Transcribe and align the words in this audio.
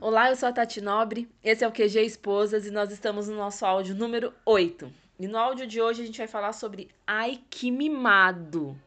Olá, 0.00 0.30
eu 0.30 0.36
sou 0.36 0.48
a 0.48 0.52
Tati 0.52 0.80
Nobre, 0.80 1.28
esse 1.42 1.64
é 1.64 1.66
o 1.66 1.72
QG 1.72 2.04
Esposas 2.04 2.64
e 2.64 2.70
nós 2.70 2.92
estamos 2.92 3.26
no 3.26 3.34
nosso 3.34 3.66
áudio 3.66 3.96
número 3.96 4.32
8. 4.46 4.94
E 5.18 5.26
no 5.26 5.36
áudio 5.36 5.66
de 5.66 5.82
hoje 5.82 6.02
a 6.02 6.06
gente 6.06 6.18
vai 6.18 6.28
falar 6.28 6.52
sobre 6.52 6.88
Ai 7.04 7.42
que 7.50 7.68
mimado. 7.72 8.80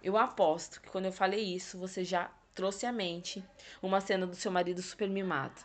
Eu 0.00 0.16
aposto 0.16 0.80
que 0.80 0.90
quando 0.90 1.06
eu 1.06 1.12
falei 1.12 1.42
isso, 1.42 1.76
você 1.76 2.04
já 2.04 2.30
trouxe 2.54 2.86
à 2.86 2.92
mente 2.92 3.44
uma 3.82 4.00
cena 4.00 4.28
do 4.28 4.36
seu 4.36 4.52
marido 4.52 4.80
super 4.80 5.10
mimado. 5.10 5.60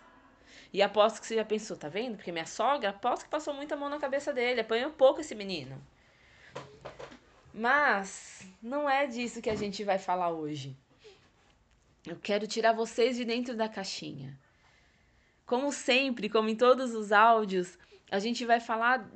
E 0.74 0.82
aposto 0.82 1.22
que 1.22 1.28
você 1.28 1.36
já 1.36 1.46
pensou, 1.46 1.78
tá 1.78 1.88
vendo? 1.88 2.16
Porque 2.16 2.32
minha 2.32 2.48
sogra, 2.48 2.90
aposto 2.90 3.26
que 3.26 3.30
passou 3.30 3.54
muita 3.54 3.76
mão 3.76 3.90
na 3.90 4.00
cabeça 4.00 4.34
dele, 4.34 4.62
apanhou 4.62 4.90
pouco 4.90 5.22
esse 5.22 5.36
menino. 5.36 5.80
Mas 7.54 8.42
não 8.60 8.90
é 8.90 9.06
disso 9.06 9.40
que 9.40 9.52
a 9.52 9.56
gente 9.56 9.84
vai 9.84 10.00
falar 10.00 10.32
hoje. 10.32 10.76
Eu 12.08 12.18
quero 12.20 12.48
tirar 12.48 12.74
vocês 12.74 13.16
de 13.16 13.24
dentro 13.24 13.56
da 13.56 13.70
caixinha. 13.70 14.42
Como 15.46 15.72
sempre, 15.72 16.30
como 16.30 16.50
em 16.50 16.56
todos 16.56 16.94
os 16.94 17.12
áudios, 17.12 17.78
a 18.10 18.20
gente 18.20 18.46
vai 18.46 18.60
falar 18.60 19.10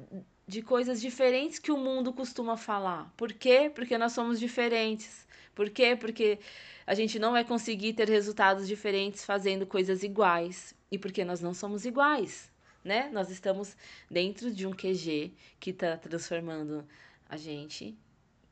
de 0.48 0.62
coisas 0.62 1.02
diferentes 1.02 1.60
que 1.60 1.72
o 1.72 1.78
mundo 1.78 2.14
costuma 2.14 2.56
falar. 2.56 3.14
Por 3.18 3.34
quê? 3.34 3.72
Porque 3.74 3.98
nós 3.98 4.14
somos 4.14 4.40
diferentes. 4.40 5.28
Por 5.54 5.70
quê? 5.70 5.96
Porque 5.96 6.40
a 6.86 6.94
gente 6.94 7.20
não 7.20 7.32
vai 7.32 7.44
conseguir 7.44 7.94
ter 7.94 8.08
resultados 8.08 8.68
diferentes 8.68 9.26
fazendo 9.26 9.66
coisas 9.66 10.04
iguais. 10.04 10.74
E 10.90 10.98
porque 10.98 11.26
nós 11.26 11.42
não 11.42 11.54
somos 11.54 11.86
iguais, 11.86 12.50
né? 12.84 13.10
Nós 13.12 13.30
estamos 13.30 13.76
dentro 14.10 14.50
de 14.52 14.66
um 14.66 14.72
QG 14.72 15.34
que 15.60 15.72
está 15.72 15.98
transformando 15.98 16.88
a 17.28 17.36
gente 17.36 17.98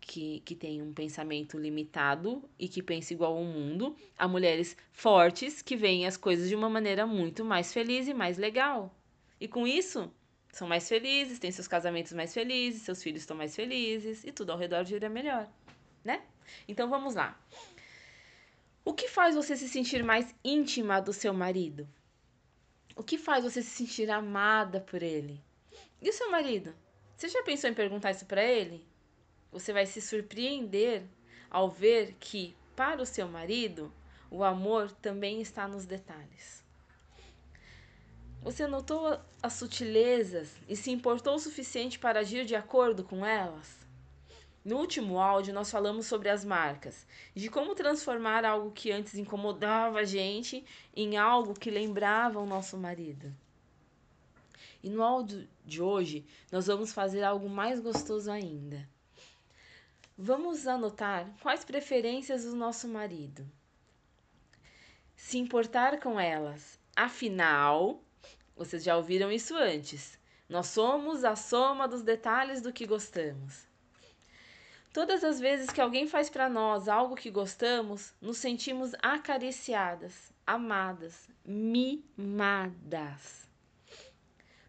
que, 0.05 0.41
que 0.41 0.55
tem 0.55 0.82
um 0.82 0.94
pensamento 0.94 1.58
limitado 1.58 2.48
e 2.59 2.70
que 2.70 2.84
pensa 2.84 3.12
igual 3.12 3.36
ao 3.36 3.44
mundo, 3.44 3.95
a 4.18 4.28
mulheres 4.28 4.78
fortes 4.91 5.62
que 5.64 5.76
veem 5.76 6.05
as 6.05 6.16
coisas 6.16 6.48
de 6.48 6.55
uma 6.55 6.70
maneira 6.70 7.08
muito 7.08 7.44
mais 7.44 7.73
feliz 7.73 8.08
e 8.08 8.14
mais 8.14 8.38
legal. 8.38 8.95
E 9.41 9.48
com 9.48 9.66
isso, 9.66 10.12
são 10.52 10.67
mais 10.67 10.88
felizes, 10.88 11.39
têm 11.39 11.52
seus 11.52 11.67
casamentos 11.67 12.14
mais 12.14 12.33
felizes, 12.33 12.83
seus 12.83 13.02
filhos 13.02 13.22
estão 13.22 13.36
mais 13.36 13.56
felizes 13.56 14.23
e 14.23 14.31
tudo 14.31 14.52
ao 14.52 14.58
redor 14.58 14.86
gira 14.86 15.09
melhor, 15.09 15.50
né? 16.03 16.22
Então 16.67 16.88
vamos 16.88 17.16
lá. 17.16 17.38
O 18.86 18.94
que 18.94 19.08
faz 19.08 19.33
você 19.33 19.58
se 19.58 19.67
sentir 19.67 20.03
mais 20.03 20.36
íntima 20.44 21.02
do 21.02 21.11
seu 21.11 21.33
marido? 21.33 21.89
O 22.95 23.03
que 23.03 23.17
faz 23.17 23.44
você 23.44 23.64
se 23.64 23.72
sentir 23.72 24.09
amada 24.11 24.80
por 24.80 25.02
ele? 25.02 25.42
E 26.00 26.09
o 26.09 26.14
seu 26.14 26.30
marido? 26.30 26.76
Você 27.17 27.28
já 27.28 27.42
pensou 27.42 27.70
em 27.70 27.73
perguntar 27.73 28.11
isso 28.11 28.26
para 28.28 28.44
ele? 28.44 28.86
Você 29.52 29.72
vai 29.72 29.86
se 29.86 30.02
surpreender 30.02 31.04
ao 31.50 31.70
ver 31.70 32.16
que, 32.20 32.56
para 32.76 33.02
o 33.02 33.06
seu 33.06 33.28
marido, 33.28 33.92
o 34.30 34.44
amor 34.44 34.92
também 34.92 35.42
está 35.42 35.68
nos 35.68 35.86
detalhes. 35.86 36.64
Você 38.42 38.68
notou 38.68 39.20
as 39.42 39.54
sutilezas 39.54 40.56
e 40.68 40.76
se 40.76 40.92
importou 40.92 41.36
o 41.36 41.40
suficiente 41.40 41.98
para 41.98 42.20
agir 42.20 42.46
de 42.46 42.56
acordo 42.56 43.04
com 43.04 43.26
elas? 43.26 43.86
No 44.64 44.78
último 44.78 45.20
áudio, 45.20 45.54
nós 45.54 45.70
falamos 45.70 46.08
sobre 46.08 46.28
as 46.28 46.44
marcas, 46.44 47.08
de 47.36 47.50
como 47.50 47.76
transformar 47.76 48.44
algo 48.44 48.72
que 48.72 48.92
antes 48.92 49.16
incomodava 49.16 50.00
a 50.00 50.04
gente 50.04 50.66
em 50.96 51.18
algo 51.18 51.54
que 51.54 51.70
lembrava 51.70 52.40
o 52.40 52.46
nosso 52.46 52.78
marido. 52.78 53.32
E 54.84 54.90
no 54.90 55.02
áudio 55.02 55.48
de 55.64 55.82
hoje, 55.82 56.26
nós 56.52 56.68
vamos 56.68 56.94
fazer 56.94 57.23
algo 57.23 57.50
mais 57.50 57.80
gostoso 57.80 58.30
ainda. 58.30 58.88
Vamos 60.17 60.66
anotar 60.66 61.30
quais 61.41 61.66
preferências 61.66 62.45
do 62.45 62.55
nosso 62.55 62.88
marido. 62.88 63.45
Se 65.13 65.38
importar 65.38 65.99
com 65.99 66.17
elas. 66.17 66.80
Afinal, 66.95 68.02
vocês 68.55 68.81
já 68.81 68.95
ouviram 68.95 69.30
isso 69.30 69.58
antes. 69.58 70.17
Nós 70.47 70.67
somos 70.67 71.25
a 71.25 71.36
soma 71.36 71.86
dos 71.86 72.02
detalhes 72.02 72.61
do 72.61 72.71
que 72.71 72.88
gostamos. 72.88 73.67
Todas 74.93 75.21
as 75.21 75.37
vezes 75.37 75.70
que 75.70 75.81
alguém 75.81 76.08
faz 76.08 76.30
para 76.30 76.48
nós 76.48 76.87
algo 76.87 77.15
que 77.15 77.30
gostamos, 77.30 78.14
nos 78.21 78.37
sentimos 78.37 78.93
acariciadas, 79.02 80.31
amadas, 80.48 81.27
mimadas. 81.43 83.49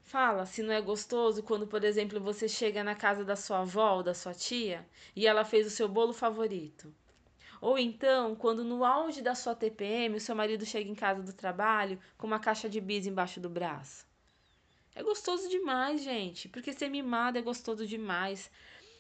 Fala 0.07 0.47
se 0.47 0.63
não 0.63 0.73
é 0.73 0.81
gostoso 0.81 1.43
quando, 1.43 1.67
por 1.67 1.83
exemplo, 1.83 2.21
você 2.21 2.47
chega 2.49 2.85
na 2.85 2.95
casa 2.95 3.25
da 3.25 3.35
sua 3.35 3.63
avó 3.63 3.97
ou 3.97 4.03
da 4.05 4.15
sua 4.15 4.33
tia 4.33 4.87
e 5.17 5.27
ela 5.27 5.45
fez 5.45 5.67
o 5.67 5.71
seu 5.71 5.89
bolo 5.89 6.13
favorito. 6.13 6.95
Ou 7.61 7.77
então, 7.77 8.37
quando 8.37 8.63
no 8.63 8.85
auge 8.85 9.21
da 9.21 9.35
sua 9.35 9.53
TPM 9.57 10.15
o 10.15 10.21
seu 10.21 10.37
marido 10.37 10.65
chega 10.65 10.89
em 10.89 10.95
casa 10.95 11.25
do 11.25 11.33
trabalho 11.33 11.99
com 12.17 12.25
uma 12.25 12.39
caixa 12.39 12.69
de 12.69 12.81
bis 12.81 13.05
embaixo 13.05 13.41
do 13.41 13.51
braço. 13.51 14.07
É 14.95 15.03
gostoso 15.03 15.49
demais, 15.49 16.05
gente, 16.05 16.49
porque 16.49 16.73
ser 16.73 16.89
mimado 16.89 17.37
é 17.37 17.43
gostoso 17.43 17.85
demais. 17.85 18.49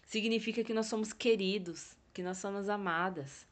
Significa 0.02 0.64
que 0.64 0.74
nós 0.74 0.86
somos 0.86 1.12
queridos, 1.12 1.96
que 2.12 2.20
nós 2.20 2.38
somos 2.38 2.68
amadas. 2.68 3.46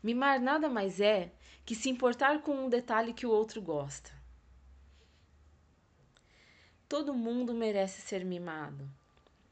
Mimar 0.00 0.40
nada 0.40 0.68
mais 0.68 1.00
é 1.00 1.32
que 1.64 1.74
se 1.74 1.90
importar 1.90 2.40
com 2.40 2.66
um 2.66 2.68
detalhe 2.68 3.12
que 3.12 3.26
o 3.26 3.32
outro 3.32 3.60
gosta. 3.60 4.12
Todo 6.94 7.12
mundo 7.12 7.52
merece 7.52 8.00
ser 8.02 8.24
mimado, 8.24 8.88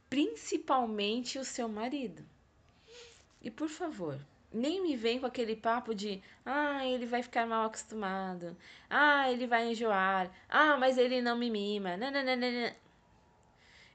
principalmente 0.08 1.41
o 1.41 1.44
seu 1.44 1.69
marido. 1.69 2.25
E 3.42 3.50
por 3.50 3.69
favor, 3.69 4.16
nem 4.53 4.80
me 4.80 4.94
vem 4.97 5.19
com 5.19 5.26
aquele 5.26 5.56
papo 5.56 5.92
de 5.92 6.22
ah, 6.47 6.86
ele 6.86 7.04
vai 7.04 7.20
ficar 7.20 7.44
mal 7.44 7.66
acostumado, 7.66 8.56
ah, 8.88 9.28
ele 9.28 9.48
vai 9.48 9.69
enjoar, 9.69 10.30
ah, 10.48 10.76
mas 10.76 10.97
ele 10.97 11.20
não 11.20 11.36
me 11.36 11.50
mima. 11.50 11.97
Nananana. 11.97 12.76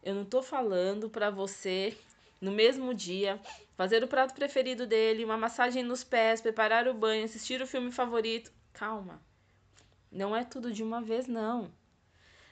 Eu 0.04 0.14
não 0.14 0.26
tô 0.26 0.44
falando 0.44 1.10
para 1.10 1.30
você 1.30 1.98
no 2.42 2.52
mesmo 2.52 2.94
dia 2.94 3.40
fazer 3.78 4.04
o 4.04 4.10
prato 4.10 4.34
preferido 4.34 4.86
dele, 4.86 5.24
uma 5.24 5.38
massagem 5.38 5.84
nos 5.84 6.04
pés, 6.04 6.42
preparar 6.42 6.86
o 6.86 6.94
banho, 6.94 7.24
assistir 7.24 7.62
o 7.62 7.68
filme 7.68 7.94
favorito. 7.94 8.52
Calma. 8.74 9.22
Não 10.12 10.36
é 10.36 10.44
tudo 10.44 10.70
de 10.70 10.84
uma 10.84 11.02
vez 11.02 11.28
não 11.28 11.72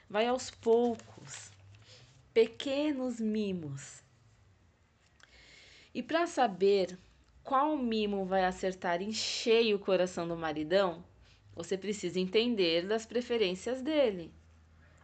vai 0.08 0.26
aos 0.26 0.50
poucos, 0.50 1.50
pequenos 2.32 3.20
mimos. 3.20 4.02
E 5.94 6.02
para 6.02 6.26
saber 6.26 6.98
qual 7.42 7.76
mimo 7.76 8.24
vai 8.24 8.44
acertar 8.44 9.00
em 9.00 9.12
cheio 9.12 9.76
o 9.76 9.80
coração 9.80 10.26
do 10.28 10.36
maridão, 10.36 11.02
você 11.54 11.78
precisa 11.78 12.20
entender 12.20 12.86
das 12.86 13.06
preferências 13.06 13.80
dele. 13.80 14.30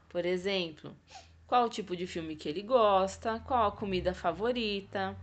Por 0.08 0.26
exemplo, 0.26 0.94
qual 1.46 1.64
o 1.64 1.68
tipo 1.70 1.96
de 1.96 2.06
filme 2.06 2.36
que 2.36 2.48
ele 2.48 2.62
gosta, 2.62 3.40
qual 3.40 3.66
a 3.68 3.72
comida 3.72 4.12
favorita, 4.12 5.16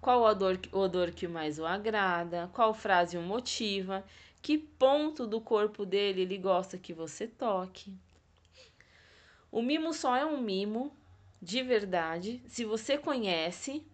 qual 0.00 0.20
o 0.20 0.24
odor, 0.24 0.58
o 0.72 0.78
odor 0.78 1.10
que 1.10 1.28
mais 1.28 1.58
o 1.58 1.66
agrada, 1.66 2.48
qual 2.54 2.72
frase 2.72 3.18
o 3.18 3.22
motiva, 3.22 4.04
que 4.40 4.56
ponto 4.56 5.26
do 5.26 5.40
corpo 5.40 5.84
dele 5.84 6.22
ele 6.22 6.38
gosta 6.38 6.78
que 6.78 6.94
você 6.94 7.26
toque. 7.26 7.92
O 9.50 9.60
mimo 9.60 9.92
só 9.92 10.16
é 10.16 10.24
um 10.24 10.40
mimo 10.40 10.96
de 11.42 11.62
verdade 11.62 12.42
se 12.46 12.64
você 12.64 12.96
conhece 12.96 13.84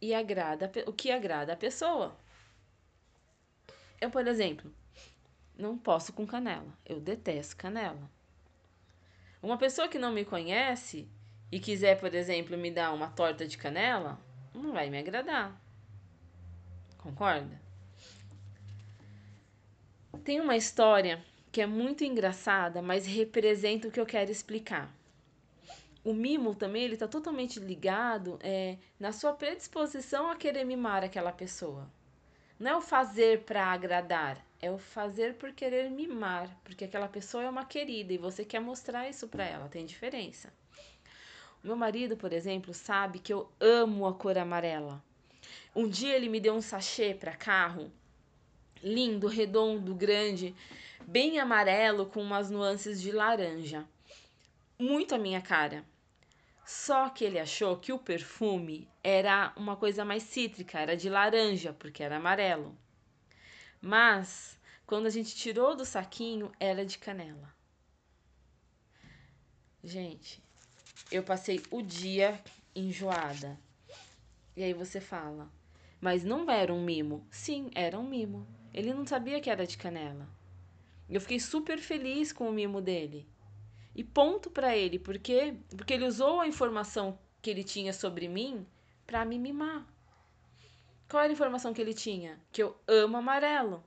e 0.00 0.14
agrada 0.14 0.70
o 0.86 0.92
que 0.92 1.10
agrada 1.10 1.52
a 1.52 1.56
pessoa. 1.56 2.16
Eu, 4.00 4.10
por 4.10 4.26
exemplo, 4.26 4.72
não 5.56 5.76
posso 5.76 6.12
com 6.12 6.26
canela. 6.26 6.72
Eu 6.86 7.00
detesto 7.00 7.56
canela. 7.56 8.08
Uma 9.42 9.58
pessoa 9.58 9.88
que 9.88 9.98
não 9.98 10.12
me 10.12 10.24
conhece 10.24 11.08
e 11.50 11.58
quiser, 11.58 11.98
por 11.98 12.14
exemplo, 12.14 12.56
me 12.56 12.70
dar 12.70 12.92
uma 12.92 13.08
torta 13.08 13.46
de 13.46 13.58
canela, 13.58 14.20
não 14.54 14.72
vai 14.72 14.88
me 14.88 14.98
agradar. 14.98 15.60
Concorda? 16.98 17.60
Tem 20.24 20.40
uma 20.40 20.56
história 20.56 21.24
que 21.58 21.62
é 21.62 21.66
muito 21.66 22.04
engraçada, 22.04 22.80
mas 22.80 23.04
representa 23.04 23.88
o 23.88 23.90
que 23.90 23.98
eu 23.98 24.06
quero 24.06 24.30
explicar. 24.30 24.88
O 26.04 26.14
mimo 26.14 26.54
também 26.54 26.84
ele 26.84 26.94
está 26.94 27.08
totalmente 27.08 27.58
ligado 27.58 28.38
é, 28.44 28.78
na 28.96 29.10
sua 29.10 29.32
predisposição 29.32 30.30
a 30.30 30.36
querer 30.36 30.62
mimar 30.62 31.02
aquela 31.02 31.32
pessoa. 31.32 31.90
Não 32.60 32.70
é 32.70 32.76
o 32.76 32.80
fazer 32.80 33.40
para 33.40 33.66
agradar, 33.66 34.40
é 34.62 34.70
o 34.70 34.78
fazer 34.78 35.34
por 35.34 35.50
querer 35.50 35.90
mimar, 35.90 36.48
porque 36.62 36.84
aquela 36.84 37.08
pessoa 37.08 37.42
é 37.42 37.50
uma 37.50 37.64
querida 37.64 38.12
e 38.12 38.18
você 38.18 38.44
quer 38.44 38.60
mostrar 38.60 39.08
isso 39.08 39.26
para 39.26 39.44
ela, 39.44 39.68
tem 39.68 39.84
diferença. 39.84 40.52
O 41.64 41.66
meu 41.66 41.74
marido, 41.74 42.16
por 42.16 42.32
exemplo, 42.32 42.72
sabe 42.72 43.18
que 43.18 43.32
eu 43.32 43.50
amo 43.58 44.06
a 44.06 44.14
cor 44.14 44.38
amarela. 44.38 45.02
Um 45.74 45.88
dia 45.88 46.14
ele 46.14 46.28
me 46.28 46.38
deu 46.38 46.54
um 46.54 46.62
sachê 46.62 47.14
para 47.14 47.34
carro, 47.34 47.90
lindo, 48.82 49.26
redondo, 49.26 49.94
grande, 49.94 50.54
bem 51.06 51.38
amarelo 51.38 52.06
com 52.06 52.22
umas 52.22 52.50
nuances 52.50 53.00
de 53.00 53.12
laranja. 53.12 53.86
Muito 54.78 55.14
a 55.14 55.18
minha 55.18 55.40
cara. 55.40 55.84
Só 56.64 57.08
que 57.08 57.24
ele 57.24 57.38
achou 57.38 57.78
que 57.78 57.92
o 57.92 57.98
perfume 57.98 58.88
era 59.02 59.52
uma 59.56 59.74
coisa 59.74 60.04
mais 60.04 60.22
cítrica, 60.22 60.78
era 60.78 60.96
de 60.96 61.08
laranja, 61.08 61.72
porque 61.72 62.02
era 62.02 62.16
amarelo. 62.16 62.76
Mas 63.80 64.58
quando 64.86 65.06
a 65.06 65.10
gente 65.10 65.34
tirou 65.34 65.74
do 65.74 65.84
saquinho, 65.84 66.52
era 66.60 66.84
de 66.84 66.98
canela. 66.98 67.54
Gente, 69.82 70.42
eu 71.10 71.22
passei 71.22 71.62
o 71.70 71.80
dia 71.80 72.42
enjoada. 72.74 73.58
E 74.56 74.62
aí 74.62 74.74
você 74.74 75.00
fala, 75.00 75.50
mas 76.00 76.24
não 76.24 76.50
era 76.50 76.72
um 76.72 76.82
mimo. 76.82 77.26
Sim, 77.30 77.70
era 77.74 77.98
um 77.98 78.08
mimo. 78.08 78.46
Ele 78.72 78.92
não 78.92 79.06
sabia 79.06 79.40
que 79.40 79.50
era 79.50 79.66
de 79.66 79.76
canela. 79.76 80.28
Eu 81.08 81.20
fiquei 81.20 81.40
super 81.40 81.78
feliz 81.78 82.32
com 82.32 82.48
o 82.48 82.52
mimo 82.52 82.80
dele. 82.80 83.26
E 83.94 84.04
ponto 84.04 84.50
para 84.50 84.76
ele, 84.76 84.98
por 84.98 85.18
quê? 85.18 85.56
Porque 85.76 85.94
ele 85.94 86.06
usou 86.06 86.40
a 86.40 86.46
informação 86.46 87.18
que 87.42 87.50
ele 87.50 87.64
tinha 87.64 87.92
sobre 87.92 88.28
mim 88.28 88.66
para 89.06 89.24
me 89.24 89.38
mimar. 89.38 89.86
Qual 91.08 91.22
era 91.22 91.32
a 91.32 91.34
informação 91.34 91.72
que 91.72 91.80
ele 91.80 91.94
tinha? 91.94 92.38
Que 92.52 92.62
eu 92.62 92.76
amo 92.86 93.16
amarelo. 93.16 93.82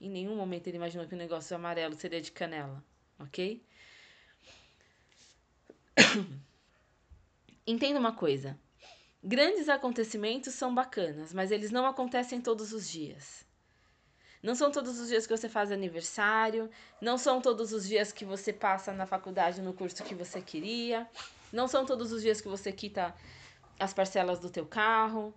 Em 0.00 0.10
nenhum 0.10 0.36
momento 0.36 0.66
ele 0.66 0.76
imaginou 0.76 1.08
que 1.08 1.14
o 1.14 1.18
negócio 1.18 1.56
amarelo 1.56 1.94
seria 1.94 2.20
de 2.20 2.30
canela, 2.30 2.84
ok? 3.18 3.64
Entenda 7.66 7.98
uma 7.98 8.12
coisa. 8.12 8.58
Grandes 9.28 9.68
acontecimentos 9.68 10.54
são 10.54 10.72
bacanas, 10.72 11.34
mas 11.34 11.50
eles 11.50 11.72
não 11.72 11.84
acontecem 11.84 12.40
todos 12.40 12.72
os 12.72 12.88
dias. 12.88 13.44
Não 14.40 14.54
são 14.54 14.70
todos 14.70 15.00
os 15.00 15.08
dias 15.08 15.26
que 15.26 15.36
você 15.36 15.48
faz 15.48 15.72
aniversário, 15.72 16.70
não 17.00 17.18
são 17.18 17.40
todos 17.40 17.72
os 17.72 17.88
dias 17.88 18.12
que 18.12 18.24
você 18.24 18.52
passa 18.52 18.92
na 18.92 19.04
faculdade 19.04 19.60
no 19.60 19.72
curso 19.72 20.04
que 20.04 20.14
você 20.14 20.40
queria, 20.40 21.10
não 21.52 21.66
são 21.66 21.84
todos 21.84 22.12
os 22.12 22.22
dias 22.22 22.40
que 22.40 22.46
você 22.46 22.70
quita 22.70 23.12
as 23.80 23.92
parcelas 23.92 24.38
do 24.38 24.48
teu 24.48 24.64
carro. 24.64 25.34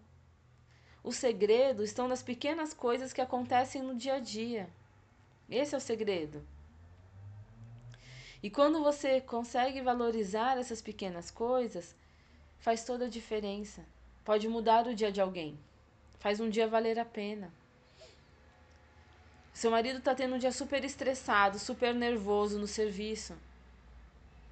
O 1.04 1.12
segredo 1.12 1.84
estão 1.84 2.08
nas 2.08 2.22
pequenas 2.22 2.76
coisas 2.76 3.12
que 3.12 3.22
acontecem 3.22 3.82
no 3.82 3.96
dia 3.96 4.18
a 4.18 4.20
dia. 4.20 4.70
Esse 5.50 5.74
é 5.74 5.80
o 5.80 5.82
segredo. 5.82 6.46
E 8.44 8.52
quando 8.52 8.84
você 8.84 9.20
consegue 9.20 9.82
valorizar 9.82 10.60
essas 10.60 10.80
pequenas 10.80 11.32
coisas, 11.32 11.96
faz 12.60 12.84
toda 12.84 13.06
a 13.06 13.10
diferença. 13.10 13.84
Pode 14.24 14.48
mudar 14.48 14.86
o 14.88 14.94
dia 14.94 15.12
de 15.12 15.22
alguém. 15.22 15.58
Faz 16.20 16.40
um 16.40 16.50
dia 16.50 16.68
valer 16.68 17.00
a 17.00 17.06
pena. 17.06 17.52
Seu 19.54 19.72
marido 19.72 20.00
está 20.00 20.14
tendo 20.14 20.36
um 20.36 20.38
dia 20.38 20.52
super 20.52 20.84
estressado, 20.84 21.58
super 21.58 21.94
nervoso 21.94 22.60
no 22.60 22.68
serviço. 22.68 23.36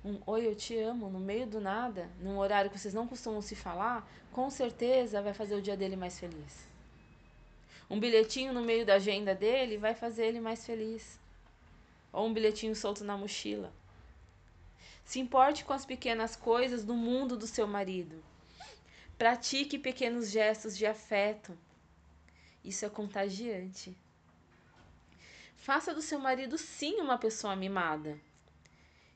Um 0.04 0.20
oi, 0.26 0.48
eu 0.48 0.56
te 0.56 0.78
amo, 0.78 1.10
no 1.10 1.20
meio 1.20 1.46
do 1.46 1.60
nada, 1.60 2.10
num 2.20 2.38
horário 2.38 2.70
que 2.70 2.80
vocês 2.80 2.94
não 2.94 3.08
costumam 3.08 3.42
se 3.42 3.56
falar, 3.56 4.08
com 4.32 4.50
certeza 4.50 5.22
vai 5.22 5.34
fazer 5.34 5.56
o 5.56 5.62
dia 5.62 5.78
dele 5.78 5.96
mais 5.96 6.20
feliz. 6.20 6.68
Um 7.90 8.00
bilhetinho 8.00 8.54
no 8.54 8.62
meio 8.62 8.86
da 8.86 8.96
agenda 8.96 9.34
dele 9.34 9.78
vai 9.78 9.94
fazer 9.94 10.26
ele 10.26 10.42
mais 10.42 10.66
feliz. 10.66 11.20
Ou 12.12 12.28
um 12.28 12.34
bilhetinho 12.34 12.76
solto 12.76 13.04
na 13.04 13.18
mochila. 13.18 13.72
Se 15.08 15.22
importe 15.22 15.64
com 15.64 15.72
as 15.72 15.86
pequenas 15.86 16.36
coisas 16.36 16.84
do 16.84 16.94
mundo 16.94 17.38
do 17.38 17.48
seu 17.48 17.66
marido. 17.66 18.22
Pratique 19.18 19.80
pequenos 19.80 20.30
gestos 20.30 20.78
de 20.78 20.86
afeto. 20.86 21.58
Isso 22.62 22.86
é 22.86 22.90
contagiante. 22.90 23.96
Faça 25.56 25.94
do 25.94 26.02
seu 26.02 26.20
marido 26.20 26.58
sim 26.58 27.00
uma 27.00 27.18
pessoa 27.18 27.56
mimada. 27.56 28.20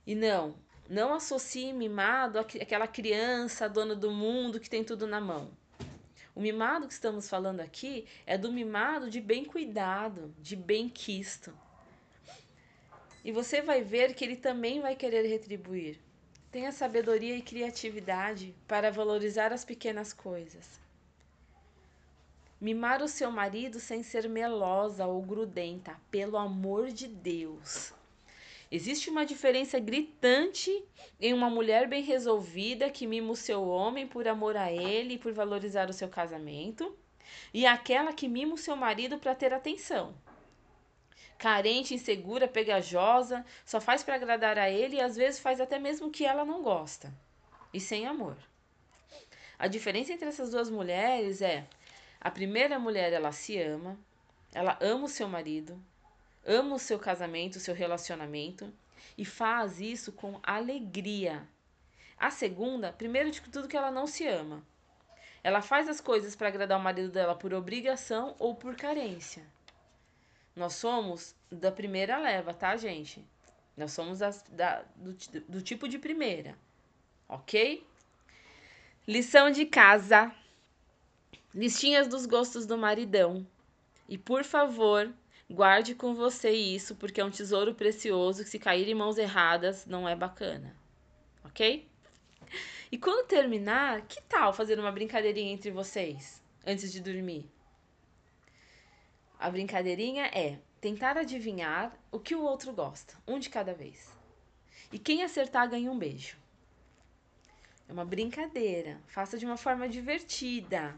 E 0.08 0.16
não, 0.16 0.56
não 0.90 1.14
associe 1.14 1.74
mimado 1.74 2.40
àquela 2.40 2.88
criança 2.88 3.68
dona 3.68 3.94
do 3.94 4.12
mundo 4.12 4.62
que 4.62 4.70
tem 4.70 4.86
tudo 4.86 5.06
na 5.06 5.20
mão. 5.20 5.52
O 6.34 6.40
mimado 6.40 6.88
que 6.88 6.94
estamos 6.94 7.28
falando 7.28 7.60
aqui 7.60 8.08
é 8.26 8.38
do 8.38 8.50
mimado 8.50 9.10
de 9.10 9.20
bem 9.20 9.44
cuidado, 9.44 10.34
de 10.40 10.56
bem 10.56 10.88
quisto. 10.88 11.54
E 13.24 13.32
você 13.32 13.62
vai 13.62 13.82
ver 13.82 14.14
que 14.16 14.26
ele 14.26 14.36
também 14.36 14.82
vai 14.82 14.96
querer 14.96 15.28
retribuir. 15.28 16.00
Tenha 16.52 16.72
sabedoria 16.72 17.36
e 17.36 17.42
criatividade 17.42 18.54
para 18.68 18.92
valorizar 18.92 19.54
as 19.54 19.64
pequenas 19.64 20.12
coisas. 20.12 20.80
Mimar 22.60 23.02
o 23.02 23.08
seu 23.08 23.32
marido 23.32 23.80
sem 23.80 24.04
ser 24.04 24.28
melosa 24.28 25.08
ou 25.08 25.22
grudenta, 25.22 26.00
pelo 26.12 26.38
amor 26.38 26.90
de 26.90 27.08
Deus. 27.08 27.94
Existe 28.72 29.10
uma 29.10 29.26
diferença 29.26 29.80
gritante 29.80 30.84
em 31.20 31.34
uma 31.34 31.50
mulher 31.50 31.88
bem 31.88 32.04
resolvida 32.04 32.90
que 32.90 33.06
mima 33.06 33.32
o 33.32 33.36
seu 33.36 33.68
homem 33.68 34.08
por 34.08 34.28
amor 34.28 34.56
a 34.56 34.72
ele 34.72 35.16
e 35.16 35.18
por 35.18 35.34
valorizar 35.34 35.90
o 35.90 35.94
seu 35.94 36.08
casamento, 36.08 36.96
e 37.54 37.66
aquela 37.66 38.14
que 38.14 38.28
mima 38.28 38.54
o 38.54 38.58
seu 38.58 38.76
marido 38.76 39.18
para 39.18 39.36
ter 39.36 39.54
atenção. 39.54 40.14
Carente, 41.38 41.94
insegura, 41.94 42.48
pegajosa, 42.48 43.46
só 43.66 43.81
faz 43.81 44.04
para 44.04 44.16
agradar 44.16 44.58
a 44.58 44.69
ele 44.69 44.98
e 44.98 45.02
às 45.02 45.16
vezes 45.16 45.40
faz 45.40 45.60
até 45.60 45.80
mesmo 45.80 46.08
o 46.08 46.12
que 46.12 46.25
ela 46.25 46.46
não 46.46 46.62
gosta, 46.62 47.13
e 47.74 47.80
sem 47.80 48.06
amor. 48.06 48.38
A 49.58 49.68
diferença 49.68 50.13
entre 50.13 50.30
essas 50.30 50.52
duas 50.52 50.69
mulheres 50.69 51.42
é 51.42 51.66
a 52.19 52.30
primeira 52.30 52.78
mulher, 52.78 53.12
ela 53.13 53.31
se 53.31 53.60
ama, 53.60 53.98
ela 54.54 54.78
ama 54.81 55.06
o 55.06 55.10
seu 55.10 55.28
marido, 55.28 55.80
ama 56.46 56.75
o 56.75 56.80
seu 56.80 57.00
casamento, 57.00 57.56
o 57.56 57.60
seu 57.60 57.74
relacionamento 57.74 58.72
e 59.18 59.25
faz 59.25 59.80
isso 59.80 60.12
com 60.12 60.40
alegria. 60.44 61.48
A 62.18 62.30
segunda, 62.30 62.92
primeiro 62.92 63.31
de 63.31 63.42
tudo 63.42 63.68
que 63.68 63.78
ela 63.78 63.90
não 63.90 64.06
se 64.06 64.28
ama. 64.28 64.63
Ela 65.44 65.62
faz 65.62 65.90
as 65.90 66.00
coisas 66.00 66.36
para 66.36 66.50
agradar 66.50 66.80
o 66.80 66.84
marido 66.84 67.10
dela 67.10 67.36
por 67.36 67.54
obrigação 67.54 68.36
ou 68.38 68.56
por 68.56 68.75
carência. 68.75 69.44
Nós 70.56 70.74
somos 70.74 71.36
da 71.51 71.71
primeira 71.71 72.18
leva, 72.18 72.53
tá, 72.53 72.75
gente? 72.75 73.25
Nós 73.75 73.92
somos 73.92 74.19
das, 74.19 74.44
da, 74.50 74.83
do, 74.95 75.13
do 75.48 75.62
tipo 75.62 75.88
de 75.88 75.98
primeira, 75.98 76.57
ok? 77.27 77.86
Lição 79.07 79.50
de 79.50 79.65
casa 79.65 80.33
listinhas 81.53 82.07
dos 82.07 82.25
gostos 82.25 82.65
do 82.65 82.77
maridão. 82.77 83.45
E 84.07 84.18
por 84.18 84.44
favor, 84.44 85.12
guarde 85.50 85.95
com 85.95 86.13
você 86.13 86.51
isso, 86.51 86.95
porque 86.95 87.21
é 87.21 87.25
um 87.25 87.31
tesouro 87.31 87.74
precioso 87.74 88.44
que 88.44 88.50
se 88.50 88.59
cair 88.59 88.88
em 88.88 88.95
mãos 88.95 89.18
erradas 89.18 89.86
não 89.86 90.07
é 90.07 90.15
bacana. 90.15 90.75
Ok? 91.44 91.88
E 92.92 92.98
quando 92.98 93.27
terminar, 93.27 94.01
que 94.01 94.21
tal 94.24 94.53
fazer 94.53 94.80
uma 94.80 94.92
brincadeirinha 94.92 95.53
entre 95.53 95.71
vocês 95.71 96.42
antes 96.65 96.92
de 96.92 97.00
dormir? 97.00 97.50
A 99.42 99.50
brincadeirinha 99.50 100.28
é 100.28 100.60
tentar 100.80 101.18
adivinhar 101.18 101.92
o 102.10 102.20
que 102.20 102.36
o 102.36 102.44
outro 102.44 102.72
gosta, 102.72 103.16
um 103.28 103.40
de 103.40 103.50
cada 103.50 103.74
vez. 103.74 104.10
E 104.92 104.98
quem 104.98 105.24
acertar 105.24 105.70
ganha 105.70 105.92
um 105.92 106.00
beijo. 106.00 106.38
É 107.89 107.92
uma 107.92 108.06
brincadeira. 108.06 109.01
Faça 109.08 109.38
de 109.38 109.46
uma 109.46 109.58
forma 109.58 109.89
divertida 109.89 110.98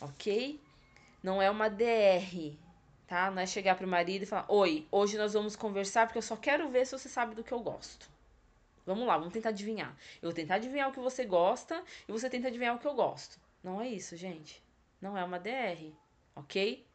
ok? 0.00 0.60
Não 1.22 1.40
é 1.40 1.50
uma 1.50 1.68
DR, 1.68 2.56
tá? 3.06 3.30
Não 3.30 3.42
é 3.42 3.46
chegar 3.46 3.76
pro 3.76 3.86
marido 3.86 4.22
e 4.22 4.26
falar: 4.26 4.46
Oi, 4.48 4.86
hoje 4.90 5.16
nós 5.16 5.32
vamos 5.32 5.56
conversar 5.56 6.06
porque 6.06 6.18
eu 6.18 6.22
só 6.22 6.36
quero 6.36 6.68
ver 6.68 6.86
se 6.86 6.92
você 6.92 7.08
sabe 7.08 7.34
do 7.34 7.44
que 7.44 7.52
eu 7.52 7.60
gosto. 7.60 8.08
Vamos 8.84 9.06
lá, 9.06 9.18
vamos 9.18 9.32
tentar 9.32 9.48
adivinhar. 9.48 9.96
Eu 10.22 10.28
vou 10.28 10.32
tentar 10.32 10.56
adivinhar 10.56 10.88
o 10.88 10.92
que 10.92 11.00
você 11.00 11.24
gosta 11.24 11.82
e 12.06 12.12
você 12.12 12.30
tenta 12.30 12.48
adivinhar 12.48 12.76
o 12.76 12.78
que 12.78 12.86
eu 12.86 12.94
gosto. 12.94 13.40
Não 13.62 13.80
é 13.80 13.88
isso, 13.88 14.16
gente. 14.16 14.62
Não 15.00 15.18
é 15.18 15.24
uma 15.24 15.40
DR, 15.40 15.92
ok? 16.36 16.85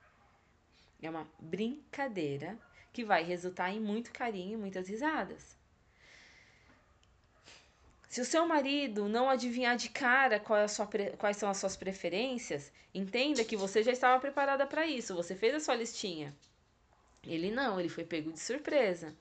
É 1.02 1.10
uma 1.10 1.28
brincadeira 1.40 2.58
que 2.94 3.04
vai 3.04 3.24
resultar 3.24 3.72
em 3.72 3.80
muito 3.80 4.12
carinho 4.12 4.54
e 4.54 4.62
muitas 4.62 4.88
risadas. 4.88 5.58
Se 8.12 8.20
o 8.20 8.26
seu 8.26 8.46
marido 8.46 9.08
não 9.08 9.30
adivinhar 9.30 9.78
de 9.78 9.90
cara 9.90 10.36
é 10.36 10.68
sua, 10.68 10.90
quais 11.18 11.38
são 11.38 11.50
as 11.50 11.58
suas 11.58 11.78
preferências, 11.78 12.72
entenda 12.94 13.46
que 13.46 13.56
você 13.56 13.82
já 13.82 13.92
estava 13.94 14.20
preparada 14.20 14.68
para 14.68 14.86
isso, 14.86 15.16
você 15.16 15.34
fez 15.34 15.56
a 15.56 15.60
sua 15.62 15.76
listinha. 15.76 16.36
Ele 17.26 17.50
não, 17.50 17.80
ele 17.80 17.88
foi 17.88 18.04
pego 18.04 18.34
de 18.34 18.40
surpresa. 18.40 19.16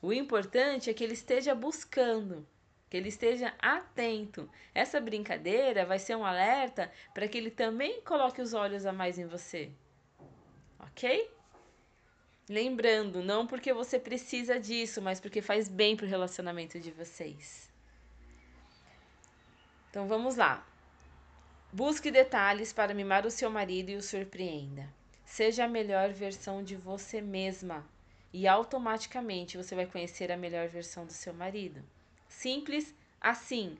O 0.00 0.12
importante 0.12 0.88
é 0.88 0.94
que 0.94 1.02
ele 1.02 1.14
esteja 1.14 1.54
buscando, 1.54 2.46
que 2.88 2.96
ele 2.96 3.08
esteja 3.08 3.52
atento. 3.58 4.48
Essa 4.72 5.00
brincadeira 5.00 5.84
vai 5.84 5.98
ser 5.98 6.16
um 6.16 6.24
alerta 6.24 6.92
para 7.12 7.26
que 7.26 7.36
ele 7.36 7.50
também 7.50 8.00
coloque 8.02 8.40
os 8.40 8.54
olhos 8.54 8.86
a 8.86 8.92
mais 8.92 9.18
em 9.18 9.26
você. 9.26 9.72
Ok? 10.80 11.30
Lembrando, 12.48 13.22
não 13.22 13.46
porque 13.46 13.72
você 13.72 13.98
precisa 13.98 14.58
disso, 14.58 15.00
mas 15.00 15.20
porque 15.20 15.40
faz 15.40 15.68
bem 15.68 15.96
para 15.96 16.06
o 16.06 16.08
relacionamento 16.08 16.80
de 16.80 16.90
vocês. 16.90 17.70
Então 19.88 20.08
vamos 20.08 20.36
lá. 20.36 20.66
Busque 21.72 22.10
detalhes 22.10 22.72
para 22.72 22.94
mimar 22.94 23.24
o 23.24 23.30
seu 23.30 23.48
marido 23.48 23.90
e 23.90 23.96
o 23.96 24.02
surpreenda. 24.02 24.88
Seja 25.24 25.64
a 25.64 25.68
melhor 25.68 26.10
versão 26.12 26.62
de 26.64 26.74
você 26.74 27.20
mesma 27.20 27.86
e 28.32 28.48
automaticamente 28.48 29.56
você 29.56 29.74
vai 29.74 29.86
conhecer 29.86 30.32
a 30.32 30.36
melhor 30.36 30.68
versão 30.68 31.06
do 31.06 31.12
seu 31.12 31.32
marido. 31.32 31.80
Simples 32.28 32.94
assim. 33.20 33.78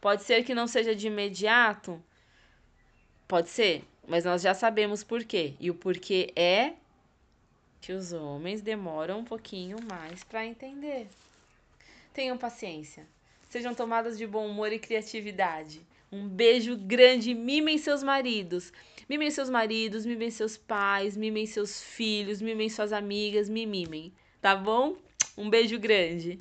Pode 0.00 0.24
ser 0.24 0.44
que 0.44 0.54
não 0.54 0.66
seja 0.66 0.94
de 0.94 1.06
imediato, 1.06 2.02
pode 3.26 3.48
ser, 3.48 3.84
mas 4.06 4.24
nós 4.24 4.42
já 4.42 4.54
sabemos 4.54 5.02
por 5.02 5.24
quê. 5.24 5.54
E 5.58 5.70
o 5.70 5.74
porquê 5.74 6.32
é 6.36 6.74
que 7.80 7.92
os 7.92 8.12
homens 8.12 8.60
demoram 8.60 9.20
um 9.20 9.24
pouquinho 9.24 9.76
mais 9.90 10.22
para 10.22 10.46
entender. 10.46 11.08
Tenham 12.14 12.38
paciência. 12.38 13.06
Sejam 13.48 13.74
tomadas 13.74 14.16
de 14.16 14.26
bom 14.26 14.46
humor 14.46 14.72
e 14.72 14.78
criatividade. 14.78 15.80
Um 16.10 16.28
beijo 16.28 16.76
grande, 16.76 17.34
mimem 17.34 17.78
seus 17.78 18.02
maridos. 18.02 18.72
Mimem 19.08 19.30
seus 19.30 19.50
maridos, 19.50 20.06
mimem 20.06 20.30
seus 20.30 20.56
pais, 20.56 21.16
mimem 21.16 21.46
seus 21.46 21.82
filhos, 21.82 22.40
mimem 22.40 22.68
suas 22.68 22.92
amigas, 22.92 23.48
me 23.48 23.66
mimem, 23.66 24.12
tá 24.40 24.54
bom? 24.54 24.96
Um 25.36 25.50
beijo 25.50 25.78
grande. 25.78 26.30